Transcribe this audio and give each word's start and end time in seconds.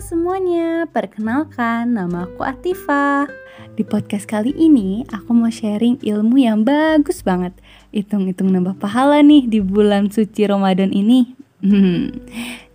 semuanya, 0.00 0.86
perkenalkan 0.88 1.98
nama 1.98 2.24
aku 2.24 2.46
Atifa. 2.46 3.26
Di 3.74 3.82
podcast 3.82 4.24
kali 4.24 4.54
ini 4.54 5.02
aku 5.10 5.34
mau 5.36 5.50
sharing 5.52 6.00
ilmu 6.00 6.38
yang 6.38 6.64
bagus 6.64 7.20
banget. 7.20 7.52
Hitung-hitung 7.92 8.48
nambah 8.48 8.78
pahala 8.78 9.20
nih 9.20 9.50
di 9.50 9.58
bulan 9.58 10.08
suci 10.08 10.46
Ramadan 10.46 10.94
ini. 10.94 11.34
Hmm. 11.60 12.14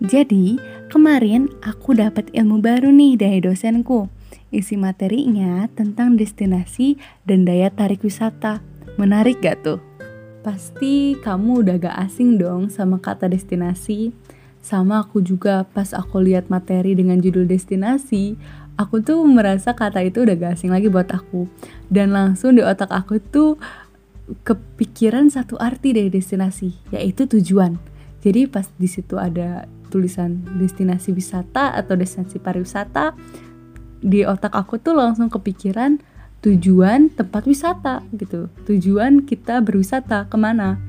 Jadi, 0.03 0.59
kemarin 0.91 1.47
aku 1.63 1.95
dapat 1.97 2.27
ilmu 2.35 2.59
baru 2.59 2.91
nih 2.91 3.17
dari 3.17 3.39
dosenku. 3.39 4.11
Isi 4.51 4.75
materinya 4.75 5.65
tentang 5.73 6.19
destinasi 6.19 6.99
dan 7.23 7.47
daya 7.47 7.71
tarik 7.71 8.03
wisata. 8.03 8.59
Menarik 8.99 9.39
gak 9.39 9.63
tuh? 9.65 9.79
Pasti 10.45 11.17
kamu 11.23 11.65
udah 11.65 11.75
gak 11.81 11.97
asing 12.05 12.37
dong 12.37 12.67
sama 12.67 13.01
kata 13.01 13.31
destinasi. 13.31 14.13
Sama 14.65 15.05
aku 15.05 15.21
juga 15.21 15.61
pas 15.61 15.93
aku 15.93 16.25
lihat 16.25 16.49
materi 16.49 16.97
dengan 16.97 17.21
judul 17.21 17.45
destinasi, 17.45 18.33
aku 18.81 18.97
tuh 19.05 19.21
merasa 19.21 19.77
kata 19.77 20.01
itu 20.01 20.25
udah 20.25 20.33
gak 20.33 20.57
asing 20.57 20.73
lagi 20.73 20.89
buat 20.89 21.05
aku. 21.13 21.45
Dan 21.85 22.17
langsung 22.17 22.57
di 22.57 22.65
otak 22.65 22.89
aku 22.89 23.21
tuh 23.21 23.61
kepikiran 24.41 25.29
satu 25.29 25.53
arti 25.61 25.93
dari 25.93 26.09
destinasi, 26.09 26.73
yaitu 26.89 27.29
tujuan. 27.29 27.77
Jadi 28.25 28.49
pas 28.49 28.65
di 28.81 28.89
situ 28.89 29.21
ada 29.21 29.69
tulisan 29.93 30.41
destinasi 30.57 31.13
wisata 31.13 31.77
atau 31.77 31.93
destinasi 31.93 32.41
pariwisata, 32.41 33.13
di 34.01 34.25
otak 34.25 34.57
aku 34.57 34.81
tuh 34.81 34.97
langsung 34.97 35.29
kepikiran 35.29 36.01
tujuan 36.41 37.13
tempat 37.13 37.45
wisata 37.45 38.01
gitu. 38.17 38.49
Tujuan 38.65 39.29
kita 39.29 39.61
berwisata 39.61 40.25
ke 40.25 40.37
mana 40.41 40.81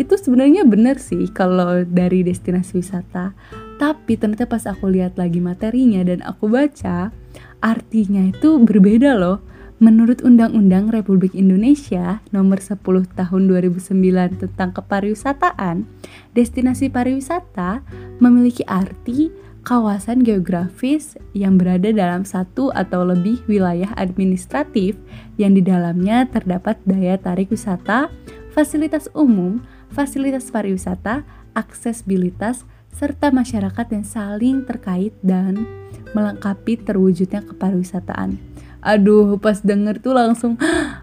itu 0.00 0.16
sebenarnya 0.16 0.64
bener 0.64 0.96
sih 0.96 1.28
kalau 1.28 1.84
dari 1.84 2.24
destinasi 2.24 2.80
wisata. 2.80 3.36
Tapi 3.76 4.16
ternyata 4.16 4.48
pas 4.48 4.64
aku 4.64 4.88
lihat 4.88 5.20
lagi 5.20 5.44
materinya 5.44 6.00
dan 6.00 6.24
aku 6.24 6.48
baca 6.48 7.12
artinya 7.60 8.24
itu 8.24 8.56
berbeda 8.64 9.20
loh. 9.20 9.44
Menurut 9.80 10.20
Undang-Undang 10.20 10.92
Republik 10.92 11.32
Indonesia 11.32 12.20
Nomor 12.36 12.60
10 12.60 12.84
Tahun 13.16 13.42
2009 13.48 14.36
tentang 14.36 14.76
Kepariwisataan, 14.76 15.88
destinasi 16.36 16.92
pariwisata 16.92 17.80
memiliki 18.20 18.60
arti 18.68 19.32
kawasan 19.64 20.20
geografis 20.20 21.16
yang 21.32 21.56
berada 21.56 21.92
dalam 21.96 22.28
satu 22.28 22.68
atau 22.76 23.08
lebih 23.08 23.40
wilayah 23.48 23.88
administratif 23.96 25.00
yang 25.40 25.56
di 25.56 25.64
dalamnya 25.64 26.28
terdapat 26.28 26.76
daya 26.84 27.16
tarik 27.16 27.48
wisata, 27.48 28.12
fasilitas 28.52 29.08
umum, 29.16 29.64
fasilitas 29.90 30.48
pariwisata, 30.48 31.26
aksesibilitas, 31.52 32.64
serta 32.94 33.30
masyarakat 33.30 33.86
yang 33.90 34.06
saling 34.06 34.56
terkait 34.66 35.14
dan 35.22 35.66
melengkapi 36.10 36.78
terwujudnya 36.80 37.42
kepariwisataan. 37.46 38.38
Aduh, 38.80 39.36
pas 39.36 39.60
denger 39.60 40.00
tuh 40.00 40.16
langsung, 40.16 40.56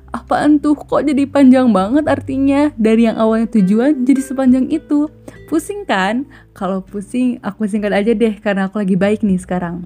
apaan 0.09 0.57
tuh 0.57 0.73
kok 0.73 1.05
jadi 1.05 1.29
panjang 1.29 1.69
banget 1.69 2.09
artinya? 2.09 2.73
Dari 2.73 3.05
yang 3.05 3.21
awalnya 3.21 3.53
tujuan 3.53 4.01
jadi 4.01 4.21
sepanjang 4.21 4.65
itu. 4.73 5.13
Pusing 5.45 5.85
kan? 5.85 6.25
Kalau 6.57 6.81
pusing, 6.81 7.37
aku 7.45 7.69
singkat 7.69 7.93
aja 7.93 8.11
deh 8.17 8.33
karena 8.41 8.65
aku 8.67 8.81
lagi 8.81 8.97
baik 8.97 9.21
nih 9.21 9.37
sekarang. 9.37 9.85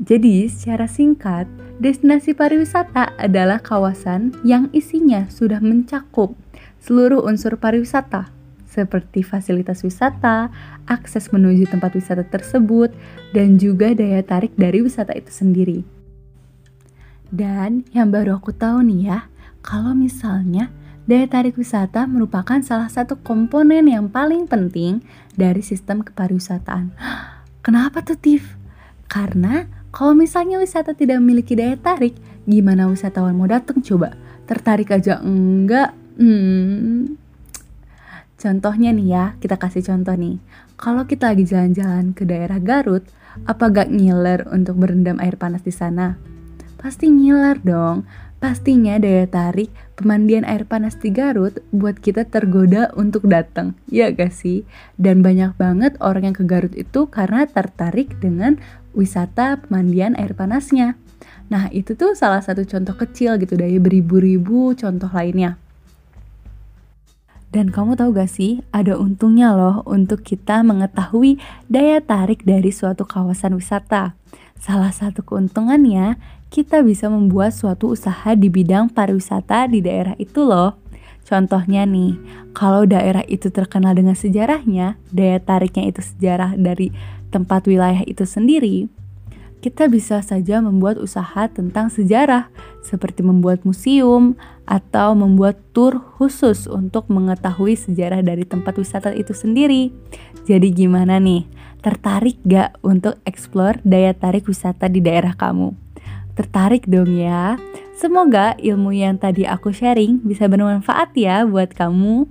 Jadi, 0.00 0.48
secara 0.48 0.88
singkat, 0.88 1.48
destinasi 1.80 2.36
pariwisata 2.36 3.16
adalah 3.16 3.60
kawasan 3.60 4.32
yang 4.44 4.68
isinya 4.72 5.28
sudah 5.28 5.60
mencakup 5.60 6.36
seluruh 6.86 7.26
unsur 7.26 7.58
pariwisata 7.58 8.36
seperti 8.76 9.24
fasilitas 9.24 9.80
wisata, 9.80 10.52
akses 10.84 11.32
menuju 11.32 11.64
tempat 11.72 11.96
wisata 11.96 12.28
tersebut, 12.28 12.92
dan 13.32 13.56
juga 13.56 13.96
daya 13.96 14.20
tarik 14.20 14.52
dari 14.52 14.84
wisata 14.84 15.16
itu 15.16 15.32
sendiri. 15.32 15.80
Dan 17.32 17.88
yang 17.96 18.12
baru 18.12 18.36
aku 18.36 18.52
tahu 18.52 18.84
nih 18.84 19.00
ya, 19.08 19.18
kalau 19.64 19.96
misalnya 19.96 20.68
daya 21.08 21.24
tarik 21.24 21.56
wisata 21.56 22.04
merupakan 22.04 22.60
salah 22.60 22.92
satu 22.92 23.16
komponen 23.24 23.88
yang 23.88 24.12
paling 24.12 24.44
penting 24.44 25.00
dari 25.34 25.64
sistem 25.64 26.04
kepariwisataan. 26.04 26.92
Kenapa 27.64 28.04
tuh 28.04 28.20
Tiff? 28.20 28.54
Karena 29.10 29.66
kalau 29.90 30.12
misalnya 30.12 30.60
wisata 30.60 30.92
tidak 30.92 31.18
memiliki 31.18 31.56
daya 31.56 31.74
tarik, 31.80 32.14
gimana 32.44 32.86
wisatawan 32.86 33.34
mau 33.34 33.48
datang 33.48 33.80
coba? 33.82 34.14
Tertarik 34.46 34.94
aja 34.94 35.18
enggak, 35.18 35.90
Hmm, 36.16 37.20
contohnya 38.40 38.90
nih 38.96 39.08
ya, 39.12 39.24
kita 39.36 39.60
kasih 39.60 39.84
contoh 39.84 40.16
nih. 40.16 40.40
Kalau 40.80 41.04
kita 41.04 41.32
lagi 41.32 41.44
jalan-jalan 41.44 42.16
ke 42.16 42.24
daerah 42.24 42.56
Garut, 42.56 43.04
apa 43.44 43.68
gak 43.68 43.92
ngiler 43.92 44.48
untuk 44.48 44.80
berendam 44.80 45.20
air 45.20 45.36
panas 45.36 45.60
di 45.60 45.72
sana? 45.72 46.16
Pasti 46.80 47.12
ngiler 47.12 47.60
dong. 47.60 48.08
Pastinya 48.36 49.00
daya 49.00 49.24
tarik 49.24 49.72
pemandian 49.96 50.44
air 50.44 50.68
panas 50.68 50.96
di 51.00 51.08
Garut 51.08 51.56
buat 51.72 51.96
kita 52.00 52.28
tergoda 52.28 52.92
untuk 52.92 53.24
datang, 53.28 53.72
ya 53.88 54.12
gak 54.12 54.32
sih? 54.32 54.68
Dan 55.00 55.24
banyak 55.24 55.56
banget 55.56 55.96
orang 56.04 56.32
yang 56.32 56.36
ke 56.36 56.44
Garut 56.44 56.72
itu 56.76 57.08
karena 57.08 57.48
tertarik 57.48 58.16
dengan 58.20 58.60
wisata 58.92 59.60
pemandian 59.64 60.16
air 60.16 60.36
panasnya. 60.36 60.96
Nah, 61.48 61.72
itu 61.72 61.96
tuh 61.96 62.12
salah 62.12 62.44
satu 62.44 62.64
contoh 62.68 62.96
kecil 62.96 63.40
gitu 63.40 63.56
dari 63.56 63.80
beribu-ribu 63.80 64.76
contoh 64.76 65.08
lainnya. 65.12 65.56
Dan 67.56 67.72
kamu 67.72 67.96
tahu 67.96 68.12
gak 68.12 68.28
sih, 68.28 68.60
ada 68.68 69.00
untungnya 69.00 69.56
loh 69.56 69.80
untuk 69.88 70.20
kita 70.20 70.60
mengetahui 70.60 71.40
daya 71.72 72.04
tarik 72.04 72.44
dari 72.44 72.68
suatu 72.68 73.08
kawasan 73.08 73.56
wisata. 73.56 74.12
Salah 74.60 74.92
satu 74.92 75.24
keuntungannya, 75.24 76.20
kita 76.52 76.84
bisa 76.84 77.08
membuat 77.08 77.56
suatu 77.56 77.96
usaha 77.96 78.36
di 78.36 78.52
bidang 78.52 78.92
pariwisata 78.92 79.72
di 79.72 79.80
daerah 79.80 80.12
itu 80.20 80.44
loh. 80.44 80.76
Contohnya 81.24 81.88
nih, 81.88 82.20
kalau 82.52 82.84
daerah 82.84 83.24
itu 83.24 83.48
terkenal 83.48 83.96
dengan 83.96 84.12
sejarahnya, 84.12 85.00
daya 85.08 85.40
tariknya 85.40 85.88
itu 85.88 86.04
sejarah 86.04 86.60
dari 86.60 86.92
tempat 87.32 87.64
wilayah 87.64 88.04
itu 88.04 88.28
sendiri, 88.28 88.92
kita 89.66 89.90
bisa 89.90 90.22
saja 90.22 90.62
membuat 90.62 90.94
usaha 90.94 91.50
tentang 91.50 91.90
sejarah, 91.90 92.46
seperti 92.86 93.26
membuat 93.26 93.66
museum 93.66 94.38
atau 94.62 95.18
membuat 95.18 95.58
tur 95.74 95.98
khusus 95.98 96.70
untuk 96.70 97.10
mengetahui 97.10 97.74
sejarah 97.74 98.22
dari 98.22 98.46
tempat 98.46 98.78
wisata 98.78 99.10
itu 99.10 99.34
sendiri. 99.34 99.90
Jadi, 100.46 100.70
gimana 100.70 101.18
nih? 101.18 101.50
Tertarik 101.82 102.38
gak 102.46 102.78
untuk 102.86 103.18
explore 103.26 103.82
daya 103.82 104.14
tarik 104.14 104.46
wisata 104.46 104.86
di 104.86 105.02
daerah 105.02 105.34
kamu? 105.34 105.74
Tertarik 106.38 106.86
dong 106.86 107.10
ya? 107.18 107.58
Semoga 107.98 108.54
ilmu 108.62 108.94
yang 108.94 109.18
tadi 109.18 109.50
aku 109.50 109.74
sharing 109.74 110.22
bisa 110.22 110.46
bermanfaat 110.46 111.10
ya 111.18 111.42
buat 111.42 111.74
kamu. 111.74 112.30